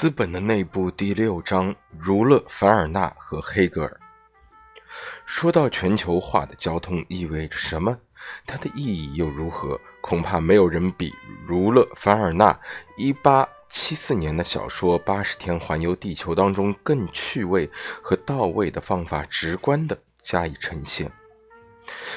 [0.00, 4.00] 资本的内部第六章：儒勒、凡尔纳和黑格尔。
[5.26, 7.94] 说到全球化的交通意味着什么？
[8.46, 9.78] 它的意义又如何？
[10.00, 11.14] 恐怕没有人比
[11.46, 12.58] 儒勒、凡尔纳
[12.96, 17.68] 1874年的小说《八十天环游地球》当中更趣味
[18.00, 21.12] 和到位的方法，直观地加以呈现。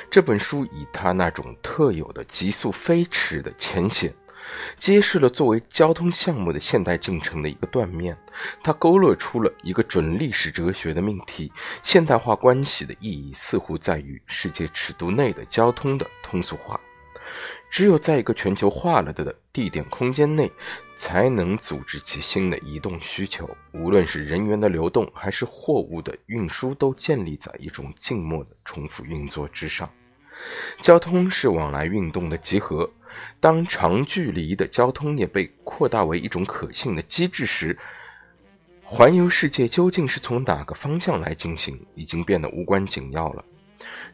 [0.09, 4.15] 这本书以他那种特有的急速飞驰的浅显。
[4.77, 8.17] 揭示了作为交通项目的现代进程的一个断面，
[8.63, 16.79] 它勾勒出了一个准历史哲学的命题：现代化关系的意义似乎在于世界尺度内的交通的通俗化。
[17.71, 20.51] 只有在一个全球化了的地点空间内，
[20.95, 23.49] 才能组织起新的移动需求。
[23.71, 29.89] 无论是人员的流动，还是货物的运输，都建立在一种静默的重复运作之上。
[30.81, 32.87] 交通是往来运动的集合。
[33.39, 37.77] 当长距离的交通也被扩大为一种可信的机制时，
[38.83, 43.43] 环游世界究竟是从哪个方向来进行，已经变得无关紧要了。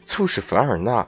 [0.06, 1.08] 促使凡尔纳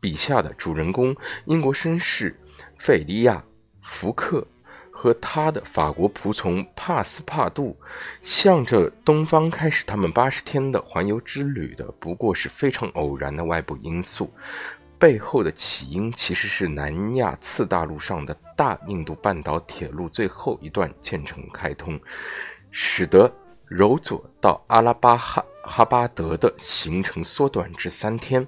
[0.00, 2.34] 笔下的主人公英国绅士
[2.78, 3.36] 费利亚·
[3.82, 4.44] 福克
[4.90, 7.76] 和他的法国仆从帕斯帕杜
[8.22, 14.32] 向着东方开始他们八十天的环游之旅的，不过是非常偶然的外部因素。
[15.02, 22.00] 背后的起因其实是南亚次大陆上的大印度半岛铁路最后一段建成开通，
[22.70, 23.28] 使得
[23.66, 28.46] 柔佐到阿拉巴哈哈巴德的行程缩短至三天。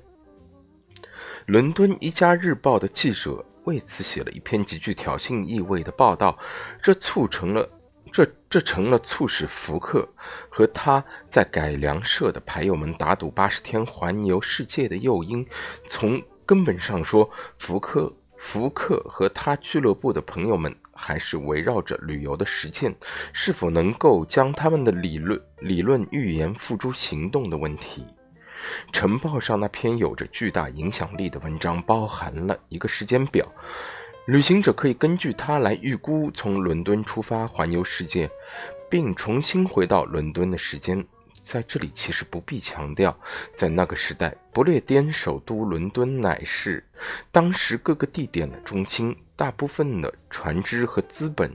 [1.46, 6.38] 伦敦一家日报的记者为此写了一篇极具挑衅意味的报道，
[6.80, 7.68] 这促成了
[8.12, 10.08] 这这成了促使福克
[10.48, 15.44] 和他在改良社的牌友们打赌八十天环游世界的诱因。
[15.88, 17.28] 从根本上说，
[17.58, 22.94] 福克、福克和他俱乐部的朋友们还是围绕着旅游的实践，
[23.32, 28.04] 是否能够将他们的理论、理论预言付诸行动的问题。
[28.92, 33.46] 晨报上那篇有着巨大影响力的文章包含了一个时间表，
[34.26, 38.30] 旅行者可以根据它来预估从伦敦出发环游世界，
[38.88, 41.04] 并重新回到伦敦的时间。
[41.44, 43.14] 在这里，其实不必强调，
[43.52, 46.82] 在那个时代，不列颠首都伦敦乃是
[47.30, 51.54] 当时各个地点的中心，大部分的船只和资本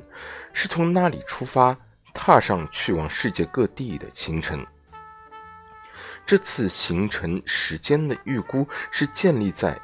[0.53, 1.75] 是从那里出发，
[2.13, 4.63] 踏上去往世界各地的行程。
[6.23, 9.81] 这次行程时间的预估是建立在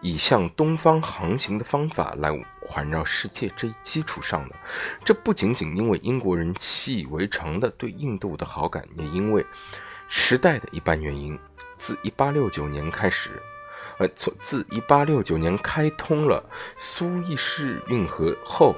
[0.00, 2.30] 以向东方航行的方法来。
[2.74, 4.56] 环绕世界这一基础上的，
[5.04, 9.46] 这不仅仅因为英国人习以为常的对印度的好感，也因为
[10.08, 11.38] 时代的一般原因。
[11.76, 13.40] 自1869年开始，
[13.98, 16.42] 呃，从自1869年开通了
[16.76, 18.74] 苏伊士运河后，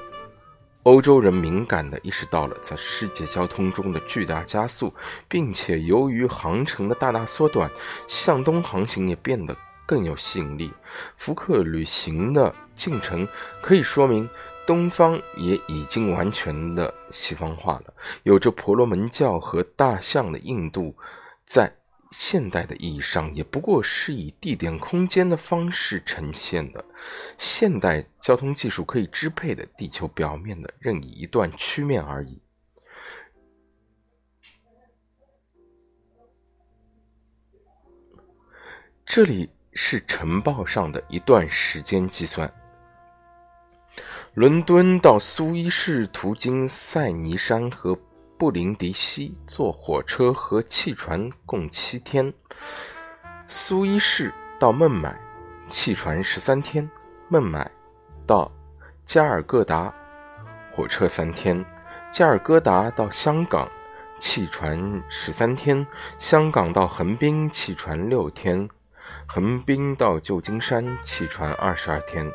[0.82, 4.92] 欧洲人敏感地意识到了在世界交通中的巨大加速，
[5.26, 7.70] 并且由于航程的大大缩短，
[8.06, 9.56] 向东航行也变得。
[9.86, 10.72] 更有吸引力。
[11.16, 13.26] 福克旅行的进程
[13.62, 14.28] 可以说明，
[14.66, 17.94] 东方也已经完全的西方化了。
[18.24, 20.94] 有着婆罗门教和大象的印度，
[21.44, 21.72] 在
[22.10, 26.84] 现代的意义上，也不过是以地点空间的方式呈现的。
[27.38, 32.40] 现代交通技术可以支配的地球表面的任意一段曲面而已。
[39.04, 39.50] 这里。
[39.78, 42.50] 是晨报上的一段时间计算：
[44.32, 47.94] 伦敦到苏伊士途经塞尼山和
[48.38, 52.32] 布林迪西，坐火车和汽船共七天；
[53.48, 55.14] 苏伊士到孟买，
[55.66, 56.88] 汽船十三天；
[57.28, 57.70] 孟买
[58.26, 58.50] 到
[59.04, 59.92] 加尔各答，
[60.72, 61.62] 火车三天；
[62.10, 63.70] 加尔各答到香港，
[64.18, 65.84] 汽船十三天；
[66.18, 68.66] 香港到横滨，汽船六天。
[69.26, 72.26] 横滨到旧金山，汽船二十二天；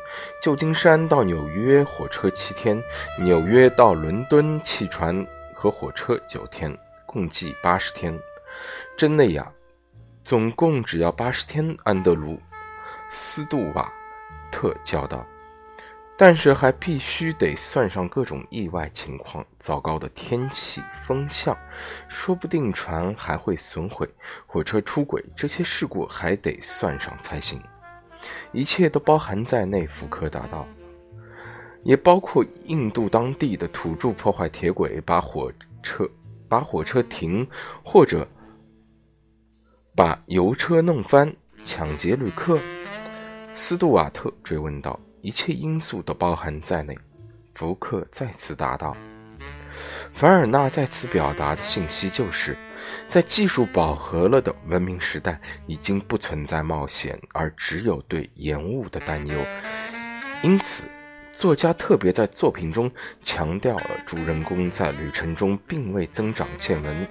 [0.42, 2.80] 旧金山到纽约，火车七天；
[3.18, 6.76] 纽约到伦敦，汽船和火车九天，
[7.06, 8.18] 共计八十天。
[8.96, 9.50] 真的呀，
[10.22, 11.74] 总共只要八十天。
[11.84, 12.34] 安德鲁·
[13.08, 13.92] 斯杜瓦
[14.50, 15.26] 特叫道。
[16.16, 21.56] 但是还必须得算上各种意外情况，糟糕的天气、风向，
[22.08, 24.08] 说不定船还会损毁，
[24.46, 27.60] 火车出轨，这些事故还得算上才行。
[28.52, 29.84] 一切都包含在内。
[29.84, 30.64] 福克答道，
[31.82, 35.50] 也包括印度当地的土著破坏铁轨，把火
[35.82, 36.08] 车
[36.48, 37.44] 把火车停，
[37.82, 38.28] 或者
[39.96, 42.60] 把油车弄翻，抢劫旅客。
[43.54, 45.00] 斯杜瓦特追问道。
[45.22, 46.98] 一切因素都包含在内，
[47.54, 48.96] 福克再次答道
[50.12, 52.56] ：“凡尔纳在此表达的信息就是，
[53.06, 59.38] 在技术饱和了的文明时代，已经不存在冒险，而只有对延误的担忧。
[60.42, 60.88] 因此，
[61.30, 62.90] 作家特别在作品中
[63.22, 67.08] 强调了主人公在旅程中并未增长见闻。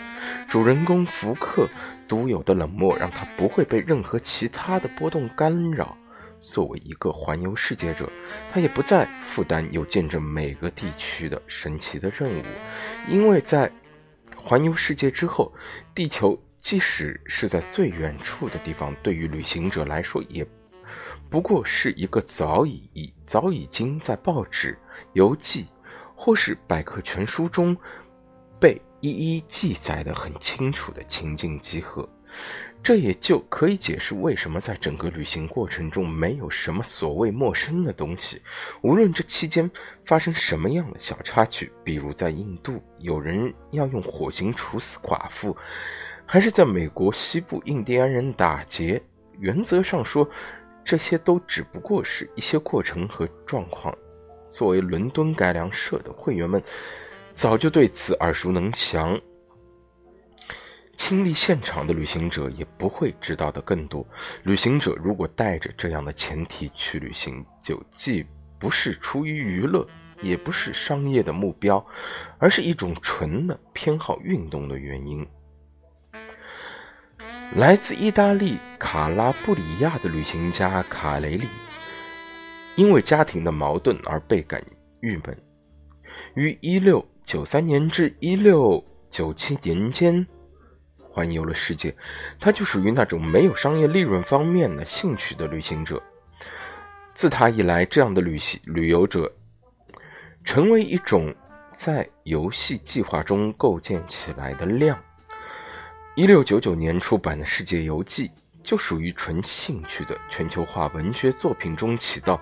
[0.50, 1.66] 主人公福克
[2.10, 5.96] 独有的冷漠，让他不会被任何其他的波动干扰。
[6.42, 8.10] 作为一个环游世界者，
[8.52, 12.44] 他也不再负担有见证每个地区的神奇的任务，
[13.08, 13.72] 因为在
[14.36, 15.54] 环游世界之后，
[15.94, 20.46] 地球即使是在最远处的地方，对于旅行者来说，也
[21.30, 24.78] 不过是一个早已已早已经在报纸、
[25.14, 25.68] 游记
[26.16, 27.78] 或是百科全书中
[28.60, 32.08] 被一一记载的很清楚的情境集合。
[32.84, 38.42] 这也就可以解释为什么在整个旅行过程中没有什么所谓陌生的东西。
[38.82, 39.70] 无论这期间
[40.04, 45.56] 发生什么样的小插曲，比如在印度有人要用火刑处死寡妇，
[46.26, 49.00] 还是在美国西部印第安人打劫，
[49.40, 50.28] 原则上说，
[50.84, 53.96] 这些都只不过是一些过程和状况。
[54.50, 56.62] 作为伦敦改良社的会员们，
[57.36, 59.22] 早就对此耳熟能详。
[60.98, 64.06] 亲历现场的旅行者也不会知道的更多。
[64.44, 68.26] 旅行者如果带着这样的前提去旅行，就既
[68.60, 69.88] 不是出于娱乐，
[70.22, 71.84] 也不是商业的目标，
[72.38, 75.26] 而是一种纯的偏好运动的原因。
[77.56, 81.48] 来自意大利卡拉布里亚的旅行家卡雷里，
[82.76, 84.64] 因为家庭的矛盾而倍感
[85.00, 85.38] 郁闷，
[86.36, 90.28] 于1693年至1697年间。
[91.12, 91.96] 环游了世界，
[92.40, 96.02] 他就属于那种没有商业利润方面的兴趣的旅行者。
[97.14, 99.32] 自他以来，这样的旅行旅游者
[100.44, 101.36] 成为一种
[101.72, 104.98] 在游戏计划中构建起来的量。
[106.16, 108.28] 一六九九年出版的《世界游记》
[108.64, 112.42] 就属于纯兴趣的全球化文学作品中起到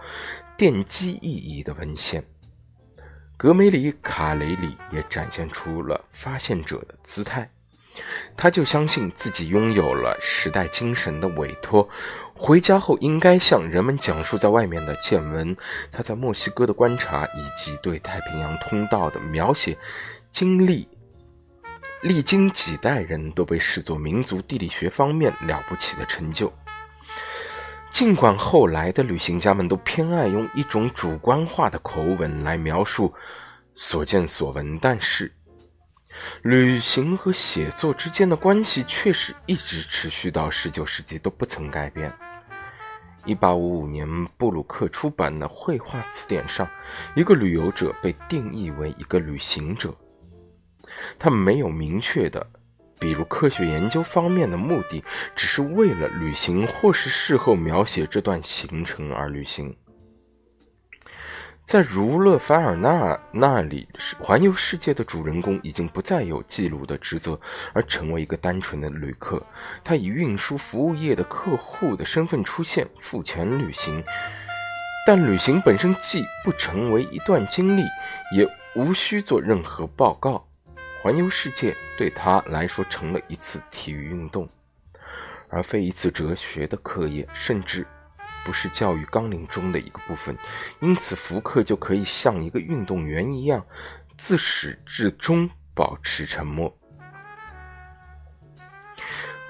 [0.58, 2.24] 奠基意义的文献。
[3.38, 7.50] 格梅里卡雷里也展现出了发现者的姿态。
[8.38, 11.88] 他就相信自己拥有了时代精神的委托，
[12.34, 15.56] 回家后应该向人们讲述在外面的见闻。
[15.92, 19.78] 他在墨西哥的观察以及对太平洋通道的描写，
[20.32, 20.88] 经历
[22.02, 26.52] 历经几代人都被视作民族地理学方面了不起的成就。
[27.92, 33.12] 尽管后来的旅行家们都偏爱用一种主观化的口吻来描述
[33.74, 35.34] 所见所闻，但是。
[36.42, 42.12] 旅行和写作之间的关系确实一直持续到十九世纪都不曾改变。
[43.26, 46.68] 一八五五年，布鲁克出版的绘画词典上，
[47.16, 49.94] 一个旅游者被定义为一个旅行者。
[51.20, 52.48] 他没有明确的，
[52.98, 55.04] 比如科学研究方面的目的，
[55.36, 59.76] 只是为了旅行或是事后描写这段行程而旅行。
[61.70, 63.88] 在儒勒·凡尔纳那里，
[64.20, 67.40] 环游世界的主人公已经不再有记录的职责，
[67.74, 69.46] 而成为一个单纯的旅客。
[69.84, 74.04] 他以运输服务业的客户的身份出现，付钱旅行。
[75.06, 77.84] 但旅行本身既不成为一段经历，
[78.36, 80.44] 也无需做任何报告。
[81.04, 84.50] 环游世界对他来说成了一次体育运动，
[85.50, 87.86] 而非一次哲学的课业，甚至。
[88.50, 90.36] 不是教育纲领中的一个部分，
[90.80, 93.64] 因此福克就可以像一个运动员一样，
[94.18, 96.76] 自始至终保持沉默。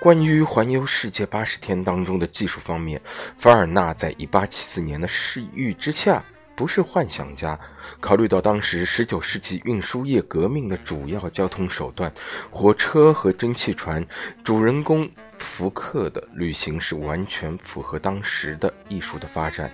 [0.01, 3.01] 关于环游世界八十天当中的技术方面，
[3.37, 6.21] 凡尔纳在一八七四年的视域之下。
[6.59, 7.57] 不是幻想家。
[8.01, 12.11] 考虑到当时十九世纪运输业革命的主要交通手段——
[12.51, 14.05] 火车和蒸汽船，
[14.43, 19.71] 主人公福克的旅行是完全符合当时的艺术的发展，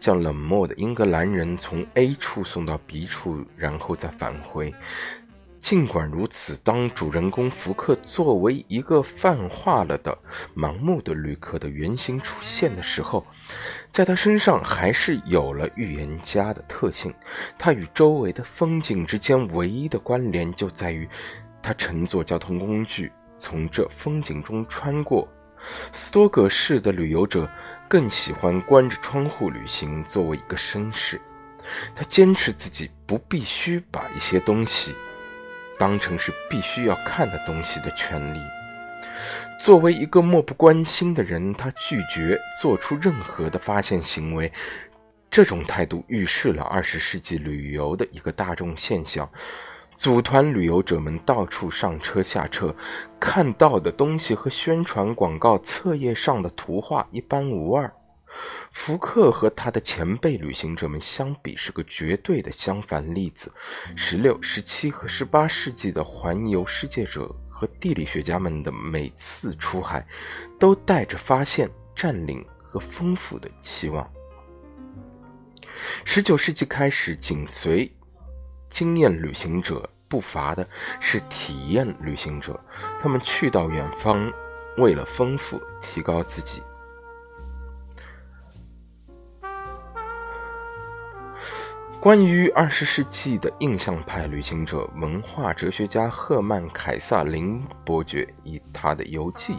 [0.00, 4.74] 将冷漠的英格兰人从 A 处送到 B 处，然后再返回。
[5.62, 10.18] 尽管如此，当主人公福克作为一个泛化了的
[10.56, 13.24] 盲目的旅客的原型出现的时候，
[13.88, 17.14] 在他身上还是有了预言家的特性。
[17.56, 21.08] 他与周围的风景之间唯一的关联就在于，
[21.62, 25.28] 他乘坐交通工具从这风景中穿过。
[25.92, 27.48] 斯多葛式的旅游者
[27.88, 31.20] 更喜欢关着窗户旅行，作为一个绅士。
[31.94, 34.92] 他坚持自己不必须把一些东西。
[35.78, 38.40] 当成是必须要看的东西的权利。
[39.60, 44.50] 作为一个漠不关心的人，他拒绝做出任何的发现行为。
[45.30, 49.28] 这种态度预示了二十世纪旅游的一个大众现象：
[49.96, 52.74] 组团旅游者们到处上车下车，
[53.20, 57.90] 看到的东西和宣传广告册页上的图画一般无二。
[58.70, 63.52] 福克和他的前辈旅行者们相比，是个绝对的相反例子。
[63.96, 70.06] 十六、十七和十八世纪的环游世界者和地理学家们的每次出海，
[70.58, 74.10] 都带着发现、占领和丰富的期望。
[76.04, 77.92] 十九世纪开始，紧随
[78.70, 80.66] 经验旅行者步伐的
[81.00, 82.58] 是体验旅行者，
[83.00, 84.32] 他们去到远方，
[84.78, 86.62] 为了丰富、提高自己。
[92.02, 99.54] 关于二十世纪的印象派旅行者，文化哲学家赫曼·凯撒林伯爵以他的游记，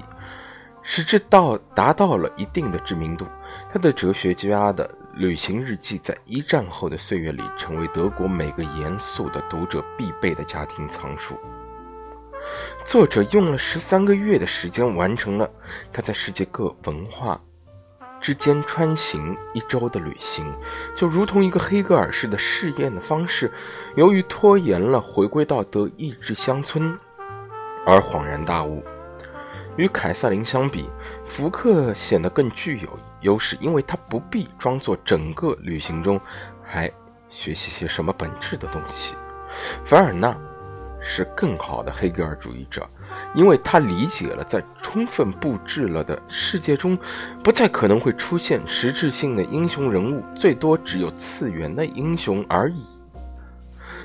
[0.82, 3.26] 使之到达到了一定的知名度。
[3.72, 11.38] 他的哲学家的旅行日记，在一战后的岁月里，成为德国每个严肃的读者必备的家庭藏书。
[12.84, 15.50] 作者用了十三个月的时间，完成了
[15.94, 17.40] 他在世界各文化。
[18.24, 20.50] 之间穿行一周的旅行，
[20.96, 23.52] 就如同一个黑格尔式的试验的方式。
[23.98, 26.96] 由于拖延了回归到德意志乡村，
[27.86, 28.82] 而恍然大悟。
[29.76, 30.90] 与凯瑟琳相比，
[31.26, 36.18] 福克显得更具有优势，因为他不必装作整个旅行中
[36.64, 36.90] 还
[37.28, 39.16] 学习些什么本质的东西。
[39.84, 40.34] 凡尔纳
[41.02, 42.88] 是更好的黑格尔主义者。
[43.34, 46.98] 因为他理解了，在充分布置了的世界中，
[47.44, 52.86] 不再可能会出现实质性的英雄人物，最多只有次元的英雄而已。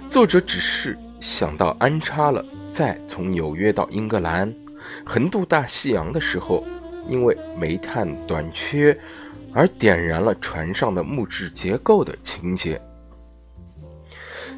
[0.09, 4.51] 作者只是想到安插了在从纽约到英格兰
[5.05, 6.67] 横渡大西洋的时候，
[7.07, 8.99] 因为煤炭短缺
[9.53, 12.81] 而点燃了船上的木质结构的情节。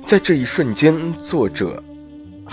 [0.07, 1.83] 在这一瞬间，作者。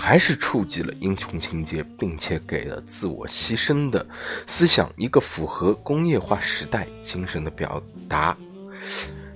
[0.00, 4.06] 还是触及了英雄情节，并且给了自我牺牲的
[4.46, 8.34] 思想一个符合工业化时代精神的表达。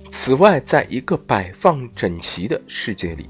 [0.09, 3.29] 此外，在一个摆放整齐的世界里，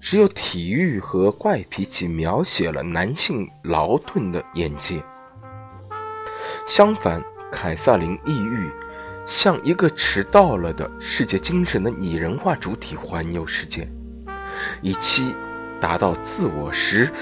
[0.00, 5.02] 只有体育和怪脾气描写了男性劳顿的眼界。
[6.66, 8.70] 相反，凯撒琳抑郁，
[9.26, 13.86] 像一个迟到了的世界精神的拟人化主体环游世界，
[14.80, 15.34] 以期。
[15.84, 17.12] 达到自我时，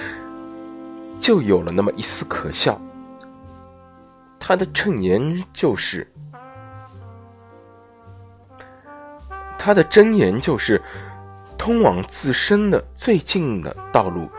[1.18, 2.80] 就有了那么一丝可笑。
[4.38, 6.06] 他的衬言就是，
[9.58, 10.80] 他的箴言就是，
[11.58, 14.30] 通往自身的最近的道路，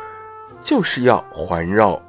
[0.62, 2.01] 就是要环绕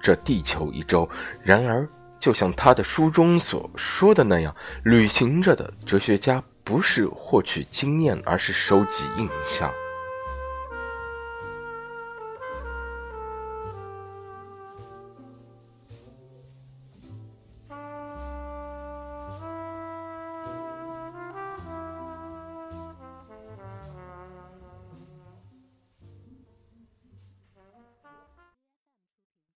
[0.00, 1.08] 着地球一周。
[1.42, 1.84] 然而，
[2.20, 9.68] 就像他的书中所说的那样，旅行着的哲学家不是获取经验，而是收集印象。